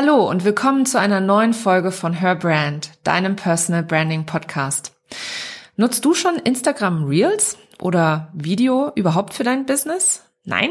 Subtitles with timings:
[0.00, 4.96] Hallo und willkommen zu einer neuen Folge von Her Brand, deinem Personal Branding Podcast.
[5.74, 10.22] Nutzt du schon Instagram Reels oder Video überhaupt für dein Business?
[10.44, 10.70] Nein?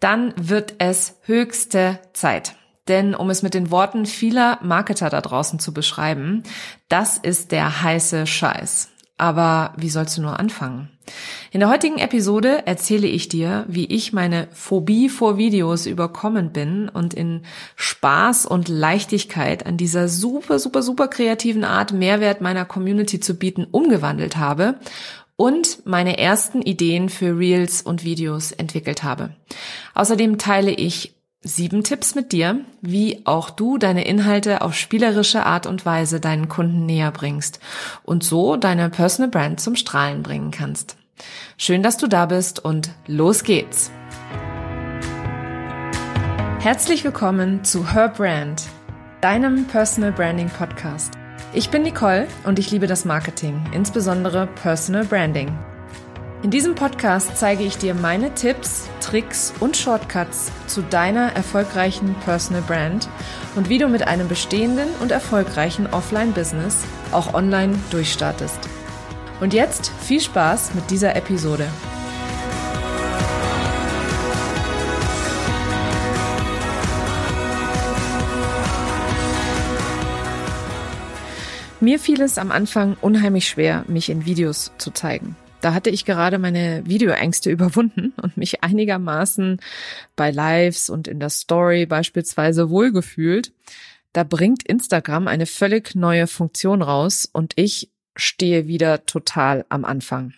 [0.00, 2.56] Dann wird es höchste Zeit.
[2.88, 6.42] Denn um es mit den Worten vieler Marketer da draußen zu beschreiben,
[6.88, 8.88] das ist der heiße Scheiß.
[9.18, 10.91] Aber wie sollst du nur anfangen?
[11.50, 16.88] In der heutigen Episode erzähle ich dir, wie ich meine Phobie vor Videos überkommen bin
[16.88, 17.42] und in
[17.76, 23.66] Spaß und Leichtigkeit an dieser super, super, super kreativen Art Mehrwert meiner Community zu bieten
[23.70, 24.76] umgewandelt habe
[25.36, 29.34] und meine ersten Ideen für Reels und Videos entwickelt habe.
[29.94, 35.66] Außerdem teile ich sieben Tipps mit dir, wie auch du deine Inhalte auf spielerische Art
[35.66, 37.58] und Weise deinen Kunden näher bringst
[38.04, 40.96] und so deine Personal Brand zum Strahlen bringen kannst.
[41.56, 43.90] Schön, dass du da bist und los geht's.
[46.60, 48.62] Herzlich willkommen zu Her Brand,
[49.20, 51.14] deinem Personal Branding Podcast.
[51.52, 55.52] Ich bin Nicole und ich liebe das Marketing, insbesondere Personal Branding.
[56.42, 62.62] In diesem Podcast zeige ich dir meine Tipps, Tricks und Shortcuts zu deiner erfolgreichen Personal
[62.62, 63.08] Brand
[63.54, 66.82] und wie du mit einem bestehenden und erfolgreichen Offline-Business
[67.12, 68.58] auch online durchstartest.
[69.40, 71.68] Und jetzt viel Spaß mit dieser Episode.
[81.78, 85.36] Mir fiel es am Anfang unheimlich schwer, mich in Videos zu zeigen.
[85.62, 89.60] Da hatte ich gerade meine Videoängste überwunden und mich einigermaßen
[90.14, 93.52] bei Lives und in der Story beispielsweise wohlgefühlt.
[94.12, 100.34] Da bringt Instagram eine völlig neue Funktion raus und ich stehe wieder total am Anfang.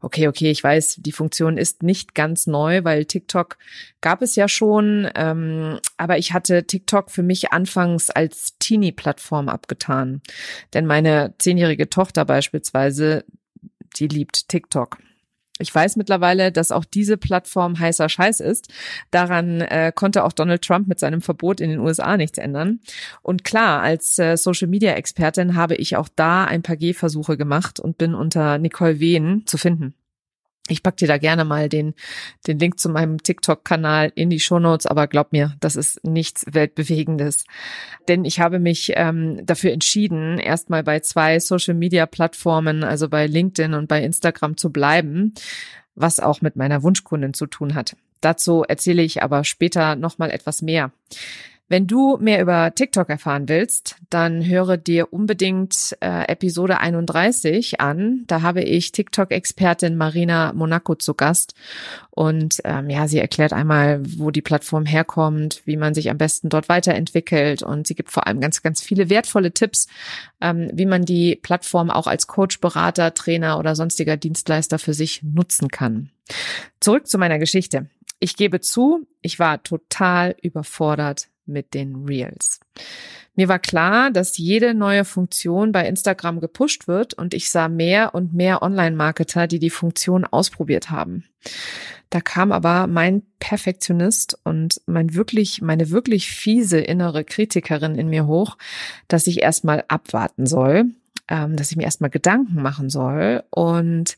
[0.00, 3.56] Okay, okay, ich weiß, die Funktion ist nicht ganz neu, weil TikTok
[4.02, 10.20] gab es ja schon, ähm, aber ich hatte TikTok für mich anfangs als Teenie-Plattform abgetan.
[10.74, 13.24] Denn meine zehnjährige Tochter beispielsweise,
[13.96, 14.98] die liebt TikTok.
[15.60, 18.72] Ich weiß mittlerweile, dass auch diese Plattform heißer Scheiß ist.
[19.12, 22.80] Daran äh, konnte auch Donald Trump mit seinem Verbot in den USA nichts ändern.
[23.22, 28.16] Und klar, als äh, Social-Media-Expertin habe ich auch da ein paar Gehversuche gemacht und bin
[28.16, 29.94] unter Nicole Wehn zu finden.
[30.68, 31.94] Ich pack dir da gerne mal den,
[32.46, 37.44] den Link zu meinem TikTok-Kanal in die Shownotes, aber glaub mir, das ist nichts Weltbewegendes.
[38.08, 43.88] Denn ich habe mich ähm, dafür entschieden, erstmal bei zwei Social-Media-Plattformen, also bei LinkedIn und
[43.88, 45.34] bei Instagram zu bleiben,
[45.94, 47.94] was auch mit meiner Wunschkundin zu tun hat.
[48.22, 50.92] Dazu erzähle ich aber später nochmal etwas mehr.
[51.66, 58.24] Wenn du mehr über TikTok erfahren willst, dann höre dir unbedingt äh, Episode 31 an.
[58.26, 61.54] Da habe ich TikTok-Expertin Marina Monaco zu Gast.
[62.10, 66.50] Und ähm, ja, sie erklärt einmal, wo die Plattform herkommt, wie man sich am besten
[66.50, 67.62] dort weiterentwickelt.
[67.62, 69.86] Und sie gibt vor allem ganz, ganz viele wertvolle Tipps,
[70.42, 75.22] ähm, wie man die Plattform auch als Coach, Berater, Trainer oder sonstiger Dienstleister für sich
[75.22, 76.10] nutzen kann.
[76.80, 77.88] Zurück zu meiner Geschichte.
[78.20, 82.60] Ich gebe zu, ich war total überfordert mit den Reels.
[83.36, 88.14] Mir war klar, dass jede neue Funktion bei Instagram gepusht wird und ich sah mehr
[88.14, 91.24] und mehr Online-Marketer, die die Funktion ausprobiert haben.
[92.10, 98.26] Da kam aber mein Perfektionist und mein wirklich, meine wirklich fiese innere Kritikerin in mir
[98.26, 98.56] hoch,
[99.08, 100.84] dass ich erstmal abwarten soll,
[101.26, 104.16] ähm, dass ich mir erstmal Gedanken machen soll und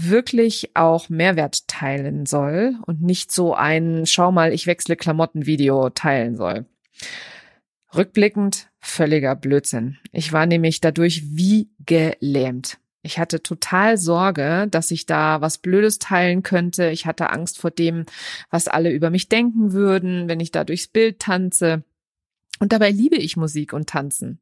[0.00, 5.90] wirklich auch Mehrwert teilen soll und nicht so ein Schau mal, ich wechsle Klamotten Video
[5.90, 6.66] teilen soll.
[7.94, 9.98] Rückblickend völliger Blödsinn.
[10.12, 12.78] Ich war nämlich dadurch wie gelähmt.
[13.02, 16.90] Ich hatte total Sorge, dass ich da was Blödes teilen könnte.
[16.90, 18.04] Ich hatte Angst vor dem,
[18.50, 21.84] was alle über mich denken würden, wenn ich da durchs Bild tanze.
[22.60, 24.40] Und dabei liebe ich Musik und Tanzen.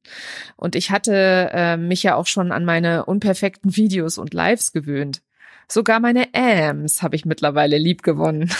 [0.56, 5.22] Und ich hatte äh, mich ja auch schon an meine unperfekten Videos und Lives gewöhnt.
[5.68, 8.50] Sogar meine Ams habe ich mittlerweile lieb gewonnen.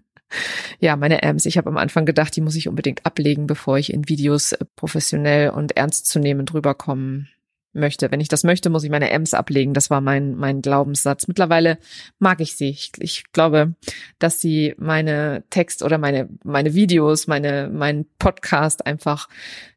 [0.80, 1.46] ja, meine Ams.
[1.46, 4.64] Ich habe am Anfang gedacht, die muss ich unbedingt ablegen, bevor ich in Videos äh,
[4.76, 7.28] professionell und ernstzunehmend rüberkommen
[7.72, 8.10] möchte.
[8.10, 9.74] Wenn ich das möchte, muss ich meine Ms ablegen.
[9.74, 11.28] Das war mein, mein Glaubenssatz.
[11.28, 11.78] Mittlerweile
[12.18, 12.70] mag ich sie.
[12.70, 13.74] Ich, ich glaube,
[14.18, 19.28] dass sie meine Text oder meine, meine Videos, meine, mein Podcast einfach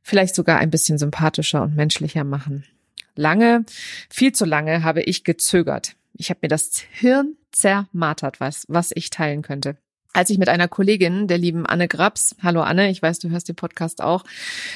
[0.02, 2.64] vielleicht sogar ein bisschen sympathischer und menschlicher machen.
[3.16, 3.66] Lange,
[4.10, 5.96] viel zu lange habe ich gezögert.
[6.22, 9.78] Ich habe mir das Hirn zermartert, was, was ich teilen könnte.
[10.14, 13.50] Als ich mit einer Kollegin, der lieben Anne Grabs, hallo Anne, ich weiß, du hörst
[13.50, 14.24] den Podcast auch,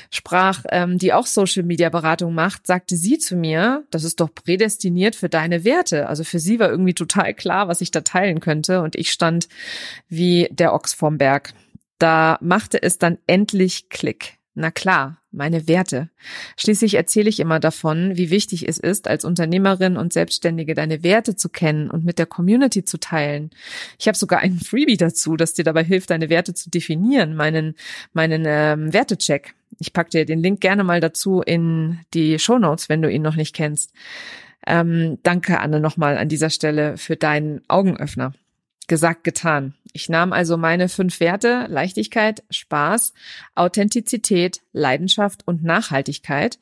[0.09, 4.33] sprach, ähm, die auch Social Media Beratung macht, sagte sie zu mir, das ist doch
[4.33, 6.09] prädestiniert für deine Werte.
[6.09, 9.48] Also für sie war irgendwie total klar, was ich da teilen könnte und ich stand
[10.09, 11.53] wie der Ochs vorm Berg.
[12.00, 14.39] Da machte es dann endlich Klick.
[14.57, 16.09] Na klar, meine Werte.
[16.55, 21.35] Schließlich erzähle ich immer davon, wie wichtig es ist, als Unternehmerin und Selbstständige deine Werte
[21.35, 23.49] zu kennen und mit der Community zu teilen.
[23.99, 27.75] Ich habe sogar einen Freebie dazu, das dir dabei hilft, deine Werte zu definieren, meinen,
[28.13, 29.55] meinen ähm, Wertecheck.
[29.77, 33.23] Ich pack dir den Link gerne mal dazu in die Show Notes, wenn du ihn
[33.23, 33.91] noch nicht kennst.
[34.65, 38.31] Ähm, danke, Anne, nochmal an dieser Stelle für deinen Augenöffner.
[38.87, 39.73] Gesagt, getan.
[39.93, 43.13] Ich nahm also meine fünf Werte Leichtigkeit, Spaß,
[43.55, 46.59] Authentizität, Leidenschaft und Nachhaltigkeit,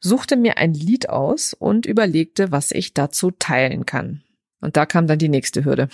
[0.00, 4.22] suchte mir ein Lied aus und überlegte, was ich dazu teilen kann.
[4.60, 5.88] Und da kam dann die nächste Hürde.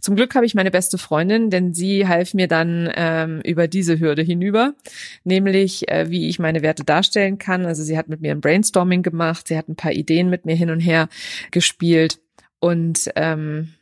[0.00, 3.98] Zum Glück habe ich meine beste Freundin, denn sie half mir dann ähm, über diese
[3.98, 4.74] Hürde hinüber,
[5.24, 7.66] nämlich äh, wie ich meine Werte darstellen kann.
[7.66, 10.54] Also sie hat mit mir ein Brainstorming gemacht, sie hat ein paar Ideen mit mir
[10.54, 11.08] hin und her
[11.50, 12.20] gespielt
[12.60, 13.74] und ähm,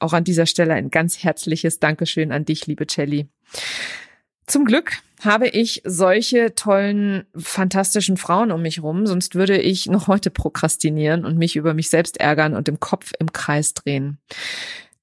[0.00, 3.28] auch an dieser Stelle ein ganz herzliches Dankeschön an dich, liebe Celli.
[4.46, 4.92] Zum Glück
[5.24, 11.24] habe ich solche tollen, fantastischen Frauen um mich rum, sonst würde ich noch heute prokrastinieren
[11.24, 14.18] und mich über mich selbst ärgern und im Kopf im Kreis drehen.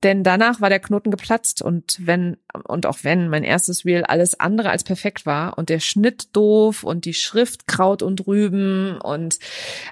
[0.04, 4.38] Denn danach war der Knoten geplatzt und wenn, und auch wenn mein erstes Reel alles
[4.38, 9.40] andere als perfekt war und der Schnitt doof und die Schrift Kraut und Rüben und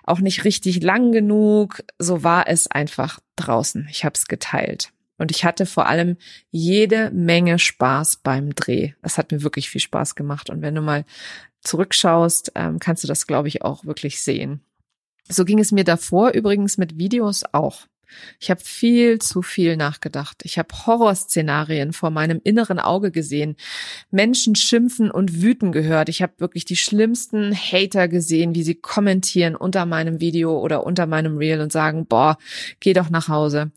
[0.03, 3.87] auch nicht richtig lang genug, so war es einfach draußen.
[3.89, 4.91] Ich habe es geteilt.
[5.17, 6.17] Und ich hatte vor allem
[6.49, 8.93] jede Menge Spaß beim Dreh.
[9.03, 10.49] Das hat mir wirklich viel Spaß gemacht.
[10.49, 11.05] Und wenn du mal
[11.61, 14.61] zurückschaust, ähm, kannst du das, glaube ich, auch wirklich sehen.
[15.29, 17.85] So ging es mir davor übrigens mit Videos auch.
[18.39, 20.41] Ich habe viel zu viel nachgedacht.
[20.43, 23.55] Ich habe Horrorszenarien vor meinem inneren Auge gesehen,
[24.09, 26.09] Menschen schimpfen und wüten gehört.
[26.09, 31.05] Ich habe wirklich die schlimmsten Hater gesehen, wie sie kommentieren unter meinem Video oder unter
[31.05, 32.37] meinem Reel und sagen, boah,
[32.79, 33.71] geh doch nach Hause.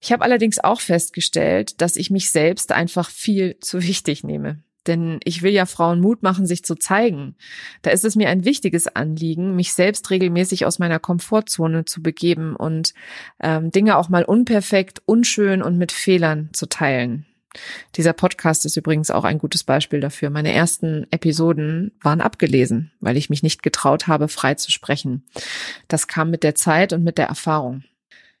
[0.00, 4.62] Ich habe allerdings auch festgestellt, dass ich mich selbst einfach viel zu wichtig nehme.
[4.86, 7.36] Denn ich will ja Frauen Mut machen, sich zu zeigen.
[7.82, 12.56] Da ist es mir ein wichtiges Anliegen, mich selbst regelmäßig aus meiner Komfortzone zu begeben
[12.56, 12.94] und
[13.40, 17.26] ähm, Dinge auch mal unperfekt, unschön und mit Fehlern zu teilen.
[17.96, 20.30] Dieser Podcast ist übrigens auch ein gutes Beispiel dafür.
[20.30, 25.24] Meine ersten Episoden waren abgelesen, weil ich mich nicht getraut habe, frei zu sprechen.
[25.88, 27.84] Das kam mit der Zeit und mit der Erfahrung.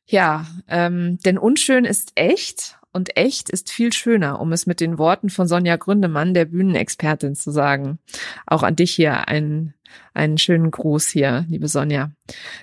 [0.06, 4.98] Ja, ähm, denn unschön ist echt und echt ist viel schöner, um es mit den
[4.98, 7.98] Worten von Sonja Gründemann, der Bühnenexpertin, zu sagen.
[8.46, 9.72] Auch an dich hier einen,
[10.12, 12.10] einen schönen Gruß hier, liebe Sonja.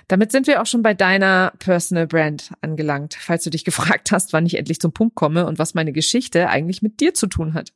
[0.06, 4.32] Damit sind wir auch schon bei deiner Personal Brand angelangt, falls du dich gefragt hast,
[4.32, 7.54] wann ich endlich zum Punkt komme und was meine Geschichte eigentlich mit dir zu tun
[7.54, 7.72] hat.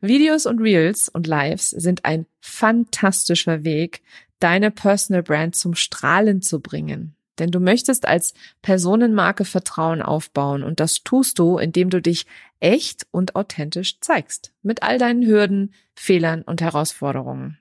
[0.00, 4.02] Videos und Reels und Lives sind ein fantastischer Weg,
[4.40, 7.14] deine Personal Brand zum Strahlen zu bringen.
[7.38, 12.26] Denn du möchtest als Personenmarke Vertrauen aufbauen und das tust du, indem du dich
[12.60, 14.52] echt und authentisch zeigst.
[14.62, 17.58] Mit all deinen Hürden, Fehlern und Herausforderungen.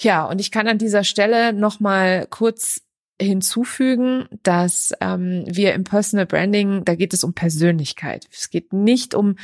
[0.00, 2.82] Ja, und ich kann an dieser Stelle nochmal kurz
[3.20, 8.28] hinzufügen, dass ähm, wir im Personal Branding, da geht es um Persönlichkeit.
[8.30, 9.36] Es geht nicht um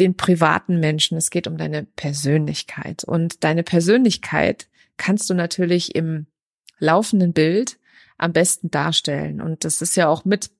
[0.00, 3.04] den privaten Menschen, es geht um deine Persönlichkeit.
[3.04, 6.26] Und deine Persönlichkeit kannst du natürlich im
[6.78, 7.78] laufenden Bild
[8.18, 9.40] am besten darstellen.
[9.40, 10.50] Und das ist ja auch mit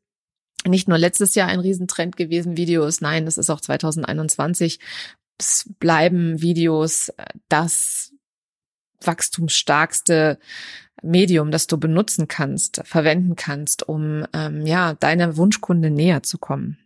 [0.66, 4.80] nicht nur letztes Jahr ein Riesentrend gewesen, Videos, nein, das ist auch 2021.
[5.38, 7.12] Es bleiben Videos
[7.48, 8.12] das
[9.00, 10.38] wachstumsstarkste
[11.02, 16.78] Medium, das du benutzen kannst, verwenden kannst, um ähm, ja deiner Wunschkunde näher zu kommen.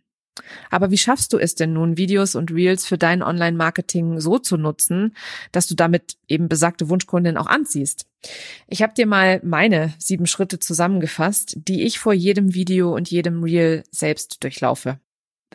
[0.69, 4.57] Aber wie schaffst du es denn nun, Videos und Reels für dein Online-Marketing so zu
[4.57, 5.15] nutzen,
[5.51, 8.07] dass du damit eben besagte Wunschkundin auch anziehst?
[8.67, 13.43] Ich habe dir mal meine sieben Schritte zusammengefasst, die ich vor jedem Video und jedem
[13.43, 14.99] Reel selbst durchlaufe.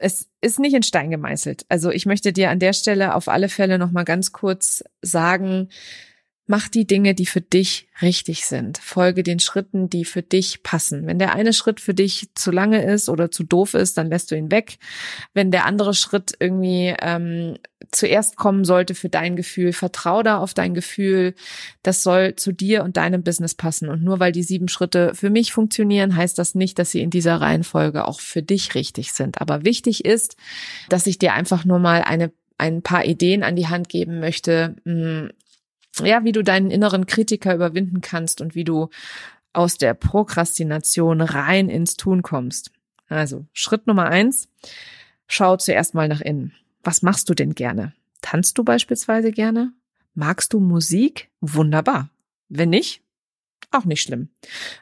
[0.01, 1.67] Es ist nicht in Stein gemeißelt.
[1.69, 5.69] Also ich möchte dir an der Stelle auf alle Fälle noch mal ganz kurz sagen,
[6.51, 8.79] Mach die Dinge, die für dich richtig sind.
[8.79, 11.07] Folge den Schritten, die für dich passen.
[11.07, 14.31] Wenn der eine Schritt für dich zu lange ist oder zu doof ist, dann lässt
[14.31, 14.79] du ihn weg.
[15.35, 17.59] Wenn der andere Schritt irgendwie ähm,
[17.93, 21.35] zuerst kommen sollte für dein Gefühl, vertrau da auf dein Gefühl.
[21.83, 23.91] Das soll zu dir und deinem Business passen.
[23.91, 27.11] Und nur weil die sieben Schritte für mich funktionieren, heißt das nicht, dass sie in
[27.11, 29.43] dieser Reihenfolge auch für dich richtig sind.
[29.43, 30.37] Aber wichtig ist,
[30.89, 34.75] dass ich dir einfach nur mal eine ein paar Ideen an die Hand geben möchte,
[34.85, 35.31] hm,
[36.01, 38.89] ja, wie du deinen inneren Kritiker überwinden kannst und wie du
[39.53, 42.71] aus der Prokrastination rein ins Tun kommst.
[43.09, 44.49] Also Schritt Nummer eins,
[45.27, 46.53] schau zuerst mal nach innen.
[46.85, 47.95] Was machst du denn gerne?
[48.21, 49.73] Tanzt du beispielsweise gerne?
[50.15, 51.31] Magst du Musik?
[51.41, 52.11] Wunderbar.
[52.49, 53.03] Wenn nicht,
[53.71, 54.29] auch nicht schlimm.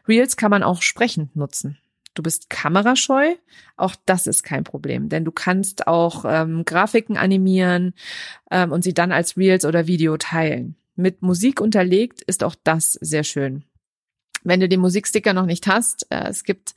[0.09, 1.79] Reels kann man auch sprechend nutzen.
[2.15, 3.35] du bist kamerascheu,
[3.77, 7.93] auch das ist kein Problem, denn du kannst auch ähm, Grafiken animieren
[8.51, 10.77] ähm, und sie dann als Reels oder Video teilen.
[10.97, 13.65] Mit Musik unterlegt ist auch das sehr schön.
[14.43, 16.75] Wenn du den Musiksticker noch nicht hast, äh, es gibt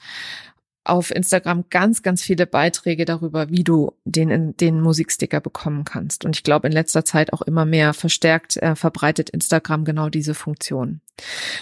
[0.89, 6.25] auf Instagram ganz, ganz viele Beiträge darüber, wie du den, den Musiksticker bekommen kannst.
[6.25, 10.33] Und ich glaube, in letzter Zeit auch immer mehr verstärkt äh, verbreitet Instagram genau diese
[10.33, 11.01] Funktion.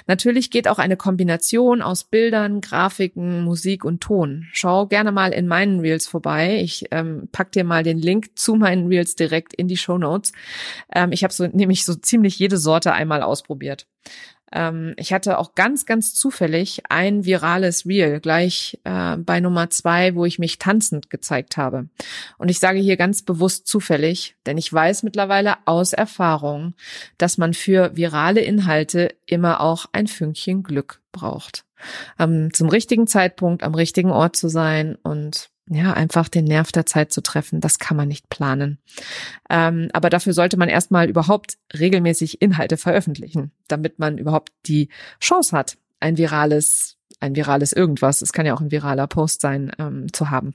[0.06, 4.48] Natürlich geht auch eine Kombination aus Bildern, Grafiken, Musik und Ton.
[4.52, 6.60] Schau gerne mal in meinen Reels vorbei.
[6.62, 10.32] Ich ähm, pack dir mal den Link zu meinen Reels direkt in die Show Notes.
[10.94, 13.88] Ähm, ich habe so nämlich so ziemlich jede Sorte einmal ausprobiert.
[14.52, 20.16] Ähm, ich hatte auch ganz, ganz zufällig ein virales Reel gleich äh, bei Nummer zwei,
[20.16, 21.90] wo ich mich tanzend gezeigt habe.
[22.38, 26.74] Und ich sage hier ganz bewusst zufällig, denn ich weiß mittlerweile aus Erfahrung,
[27.18, 31.66] dass man für virale Inhalte immer auch ein Fünkchen Glück braucht.
[32.20, 36.86] Ähm, zum richtigen Zeitpunkt am richtigen Ort zu sein und ja, einfach den Nerv der
[36.86, 38.78] Zeit zu treffen, das kann man nicht planen.
[39.50, 45.56] Ähm, aber dafür sollte man erstmal überhaupt regelmäßig Inhalte veröffentlichen, damit man überhaupt die Chance
[45.56, 50.12] hat, ein virales, ein virales irgendwas, es kann ja auch ein viraler Post sein, ähm,
[50.14, 50.54] zu haben.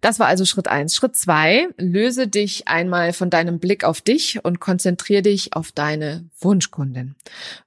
[0.00, 0.94] Das war also Schritt eins.
[0.94, 6.28] Schritt zwei, löse dich einmal von deinem Blick auf dich und konzentriere dich auf deine
[6.40, 7.16] Wunschkundin.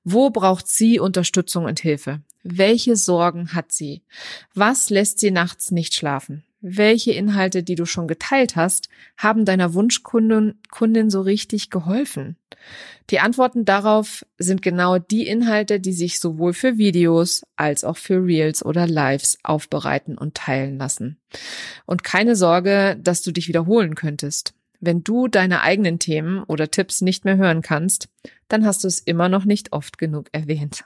[0.03, 2.22] Wo braucht sie Unterstützung und Hilfe?
[2.43, 4.03] Welche Sorgen hat sie?
[4.53, 6.43] Was lässt sie nachts nicht schlafen?
[6.59, 12.38] Welche Inhalte, die du schon geteilt hast, haben deiner Wunschkundin Kundin so richtig geholfen?
[13.09, 18.23] Die Antworten darauf sind genau die Inhalte, die sich sowohl für Videos als auch für
[18.23, 21.17] Reels oder Lives aufbereiten und teilen lassen.
[21.85, 24.53] Und keine Sorge, dass du dich wiederholen könntest.
[24.79, 28.09] Wenn du deine eigenen Themen oder Tipps nicht mehr hören kannst,
[28.47, 30.85] dann hast du es immer noch nicht oft genug erwähnt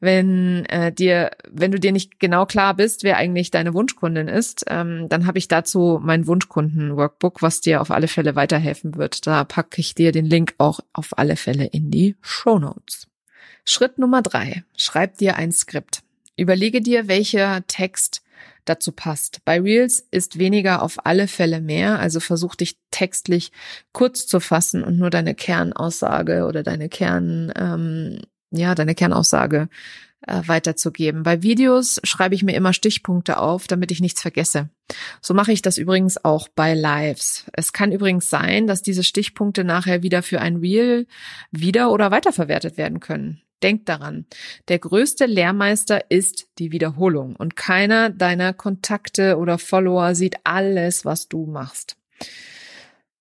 [0.00, 4.64] wenn äh, dir, wenn du dir nicht genau klar bist, wer eigentlich deine Wunschkundin ist,
[4.68, 9.26] ähm, dann habe ich dazu mein Wunschkunden-Workbook, was dir auf alle Fälle weiterhelfen wird.
[9.26, 13.06] Da packe ich dir den Link auch auf alle Fälle in die Show Notes.
[13.64, 16.02] Schritt Nummer drei: Schreib dir ein Skript.
[16.36, 18.22] Überlege dir, welcher Text
[18.64, 19.44] dazu passt.
[19.44, 23.52] Bei Reels ist weniger auf alle Fälle mehr, also versuch dich textlich
[23.92, 28.20] kurz zu fassen und nur deine Kernaussage oder deine Kern ähm,
[28.52, 29.68] ja, deine Kernaussage
[30.26, 31.24] äh, weiterzugeben.
[31.24, 34.68] Bei Videos schreibe ich mir immer Stichpunkte auf, damit ich nichts vergesse.
[35.20, 37.46] So mache ich das übrigens auch bei Lives.
[37.52, 41.06] Es kann übrigens sein, dass diese Stichpunkte nachher wieder für ein Reel
[41.50, 43.42] wieder oder weiterverwertet werden können.
[43.62, 44.26] Denk daran,
[44.68, 51.28] der größte Lehrmeister ist die Wiederholung und keiner deiner Kontakte oder Follower sieht alles, was
[51.28, 51.96] du machst.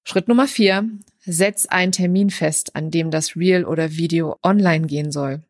[0.04, 0.90] Schritt Nummer vier.
[1.26, 5.42] Setz einen Termin fest, an dem das Reel oder Video online gehen soll.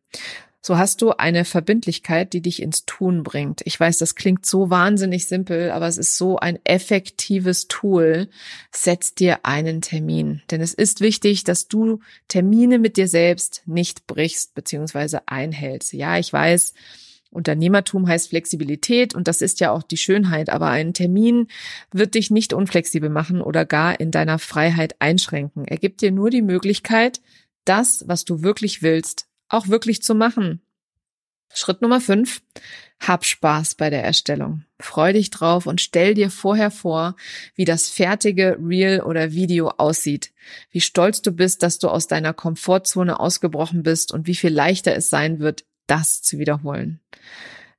[0.64, 3.62] So hast du eine Verbindlichkeit, die dich ins Tun bringt.
[3.64, 8.28] Ich weiß, das klingt so wahnsinnig simpel, aber es ist so ein effektives Tool.
[8.70, 10.40] Setz dir einen Termin.
[10.52, 11.98] Denn es ist wichtig, dass du
[12.28, 15.18] Termine mit dir selbst nicht brichst bzw.
[15.26, 15.92] einhältst.
[15.94, 16.74] Ja, ich weiß,
[17.32, 21.48] Unternehmertum heißt Flexibilität und das ist ja auch die Schönheit, aber ein Termin
[21.90, 25.64] wird dich nicht unflexibel machen oder gar in deiner Freiheit einschränken.
[25.66, 27.20] Er gibt dir nur die Möglichkeit,
[27.64, 30.60] das, was du wirklich willst, auch wirklich zu machen.
[31.54, 32.42] Schritt Nummer fünf.
[32.98, 34.64] Hab Spaß bei der Erstellung.
[34.78, 37.16] Freu dich drauf und stell dir vorher vor,
[37.54, 40.32] wie das fertige Reel oder Video aussieht.
[40.70, 44.94] Wie stolz du bist, dass du aus deiner Komfortzone ausgebrochen bist und wie viel leichter
[44.94, 47.00] es sein wird, das zu wiederholen.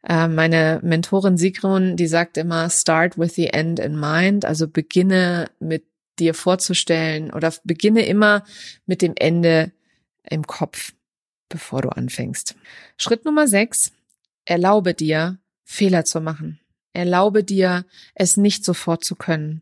[0.03, 5.49] Äh, meine Mentorin Sigrun, die sagt immer, start with the end in mind, also beginne
[5.59, 5.85] mit
[6.19, 8.43] dir vorzustellen oder beginne immer
[8.85, 9.71] mit dem Ende
[10.29, 10.93] im Kopf,
[11.49, 12.55] bevor du anfängst.
[12.97, 13.91] Schritt Nummer sechs,
[14.45, 16.59] erlaube dir, Fehler zu machen.
[16.93, 17.85] Erlaube dir,
[18.15, 19.61] es nicht sofort zu können.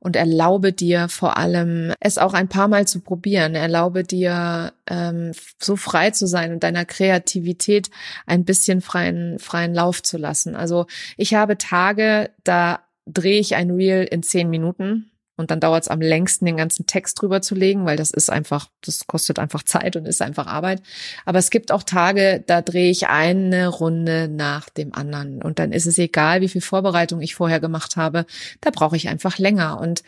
[0.00, 3.54] Und erlaube dir vor allem, es auch ein paar Mal zu probieren.
[3.54, 7.88] Erlaube dir, ähm, so frei zu sein und deiner Kreativität
[8.26, 10.56] ein bisschen freien, freien Lauf zu lassen.
[10.56, 10.86] Also
[11.16, 15.88] ich habe Tage, da drehe ich ein Reel in zehn Minuten und dann dauert es
[15.88, 19.62] am längsten, den ganzen Text drüber zu legen, weil das ist einfach, das kostet einfach
[19.62, 20.82] Zeit und ist einfach Arbeit.
[21.24, 25.42] Aber es gibt auch Tage, da drehe ich eine Runde nach dem anderen.
[25.42, 28.26] Und dann ist es egal, wie viel Vorbereitung ich vorher gemacht habe.
[28.60, 29.80] Da brauche ich einfach länger.
[29.80, 30.02] Und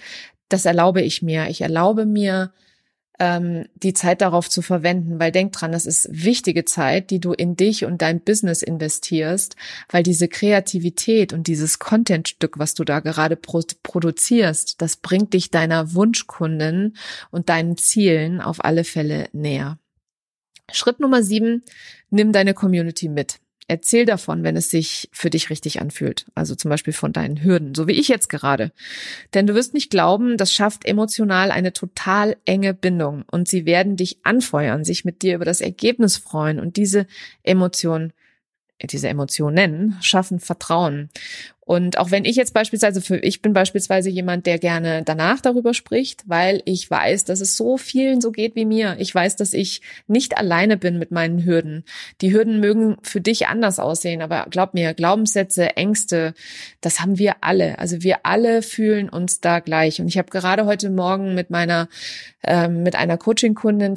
[0.51, 1.49] das erlaube ich mir.
[1.49, 2.53] Ich erlaube mir,
[3.19, 7.33] ähm, die Zeit darauf zu verwenden, weil denk dran, das ist wichtige Zeit, die du
[7.33, 9.57] in dich und dein Business investierst,
[9.89, 15.51] weil diese Kreativität und dieses Contentstück, was du da gerade pro produzierst, das bringt dich
[15.51, 16.97] deiner Wunschkunden
[17.31, 19.79] und deinen Zielen auf alle Fälle näher.
[20.73, 21.63] Schritt Nummer sieben,
[22.11, 23.39] nimm deine Community mit.
[23.67, 26.27] Erzähl davon, wenn es sich für dich richtig anfühlt.
[26.35, 28.73] Also zum Beispiel von deinen Hürden, so wie ich jetzt gerade.
[29.33, 33.97] Denn du wirst nicht glauben, das schafft emotional eine total enge Bindung und sie werden
[33.97, 37.07] dich anfeuern, sich mit dir über das Ergebnis freuen und diese
[37.43, 38.13] Emotionen
[38.83, 41.09] diese Emotionen schaffen Vertrauen.
[41.65, 45.73] Und auch wenn ich jetzt beispielsweise für, ich bin beispielsweise jemand, der gerne danach darüber
[45.73, 48.97] spricht, weil ich weiß, dass es so vielen so geht wie mir.
[48.99, 51.85] Ich weiß, dass ich nicht alleine bin mit meinen Hürden.
[52.21, 56.35] Die Hürden mögen für dich anders aussehen, aber glaub mir, Glaubenssätze, Ängste,
[56.83, 57.79] das haben wir alle.
[57.79, 60.01] Also wir alle fühlen uns da gleich.
[60.01, 61.89] Und ich habe gerade heute Morgen mit meiner,
[62.43, 63.95] ähm, mit einer Coaching-Kundin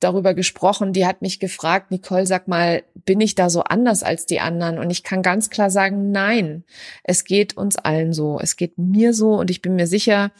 [0.00, 4.26] darüber gesprochen, die hat mich gefragt, Nicole, sag mal, bin ich da so anders als
[4.26, 4.78] die anderen?
[4.78, 6.64] Und ich kann ganz klar sagen, nein.
[7.08, 8.38] Es geht uns allen so.
[8.38, 10.30] Es geht mir so und ich bin mir sicher,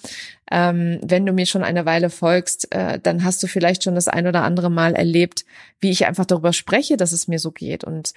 [0.51, 4.07] ähm, wenn du mir schon eine Weile folgst, äh, dann hast du vielleicht schon das
[4.07, 5.47] ein oder andere Mal erlebt,
[5.81, 7.85] wie ich einfach darüber spreche, dass es mir so geht.
[7.85, 8.13] Und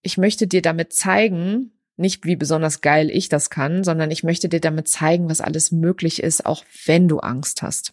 [0.00, 4.48] ich möchte dir damit zeigen, nicht wie besonders geil ich das kann, sondern ich möchte
[4.48, 7.92] dir damit zeigen, was alles möglich ist, auch wenn du Angst hast.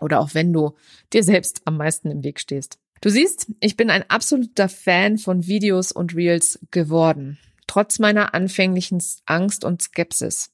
[0.00, 0.76] Oder auch wenn du
[1.12, 2.78] dir selbst am meisten im Weg stehst.
[3.00, 7.38] Du siehst, ich bin ein absoluter Fan von Videos und Reels geworden
[7.70, 10.50] trotz meiner anfänglichen Angst und Skepsis.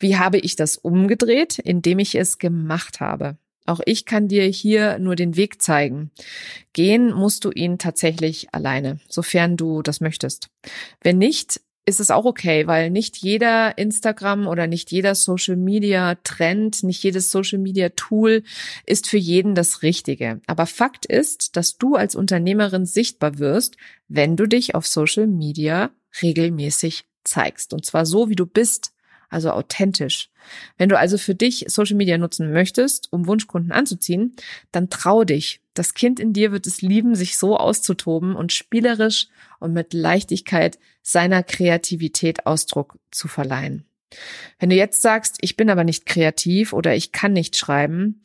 [0.00, 1.60] Wie habe ich das umgedreht?
[1.60, 3.36] Indem ich es gemacht habe.
[3.66, 6.10] Auch ich kann dir hier nur den Weg zeigen.
[6.72, 10.48] Gehen musst du ihn tatsächlich alleine, sofern du das möchtest.
[11.00, 16.16] Wenn nicht, ist es auch okay, weil nicht jeder Instagram oder nicht jeder Social Media
[16.24, 18.42] Trend, nicht jedes Social Media Tool
[18.86, 20.40] ist für jeden das Richtige.
[20.48, 23.76] Aber Fakt ist, dass du als Unternehmerin sichtbar wirst,
[24.08, 25.90] wenn du dich auf Social Media
[26.22, 27.72] regelmäßig zeigst.
[27.72, 28.92] Und zwar so, wie du bist,
[29.30, 30.28] also authentisch.
[30.76, 34.34] Wenn du also für dich Social Media nutzen möchtest, um Wunschkunden anzuziehen,
[34.72, 35.60] dann trau dich.
[35.74, 39.28] Das Kind in dir wird es lieben, sich so auszutoben und spielerisch
[39.60, 43.84] und mit Leichtigkeit seiner Kreativität Ausdruck zu verleihen.
[44.58, 48.24] Wenn du jetzt sagst, ich bin aber nicht kreativ oder ich kann nicht schreiben,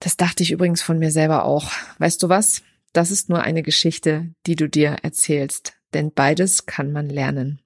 [0.00, 1.70] das dachte ich übrigens von mir selber auch.
[1.98, 2.62] Weißt du was?
[2.94, 7.60] Das ist nur eine Geschichte, die du dir erzählst denn beides kann man lernen.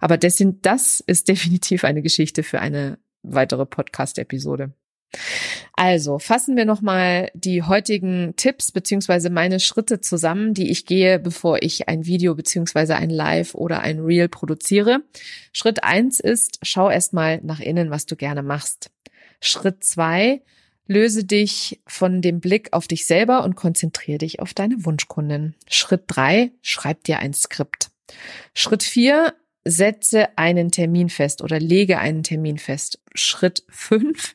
[0.00, 4.72] Aber das, das ist definitiv eine Geschichte für eine weitere Podcast-Episode.
[5.74, 11.62] Also fassen wir nochmal die heutigen Tipps beziehungsweise meine Schritte zusammen, die ich gehe, bevor
[11.62, 15.02] ich ein Video beziehungsweise ein Live oder ein Reel produziere.
[15.52, 18.90] Schritt eins ist, schau erstmal nach innen, was du gerne machst.
[19.40, 20.42] Schritt zwei,
[20.90, 25.54] Löse dich von dem Blick auf dich selber und konzentriere dich auf deine Wunschkunden.
[25.68, 27.92] Schritt drei, schreib dir ein Skript.
[28.54, 32.98] Schritt vier, setze einen Termin fest oder lege einen Termin fest.
[33.14, 34.34] Schritt fünf,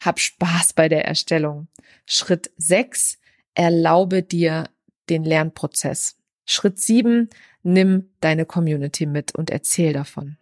[0.00, 1.66] hab Spaß bei der Erstellung.
[2.06, 3.18] Schritt sechs,
[3.54, 4.70] erlaube dir
[5.08, 6.18] den Lernprozess.
[6.44, 7.30] Schritt sieben,
[7.64, 10.36] nimm deine Community mit und erzähl davon.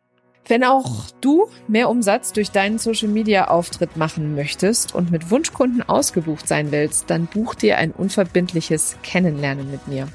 [0.47, 5.83] Wenn auch du mehr Umsatz durch deinen Social Media Auftritt machen möchtest und mit Wunschkunden
[5.83, 10.09] ausgebucht sein willst, dann buch dir ein unverbindliches Kennenlernen mit mir.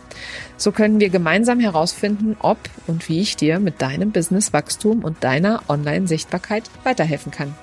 [0.56, 5.64] So können wir gemeinsam herausfinden, ob und wie ich dir mit deinem Businesswachstum und deiner
[5.68, 7.56] Online-Sichtbarkeit weiterhelfen kann.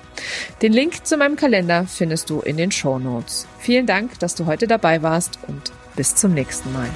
[0.61, 3.47] Den Link zu meinem Kalender findest du in den Show Notes.
[3.59, 6.89] Vielen Dank, dass du heute dabei warst und bis zum nächsten Mal.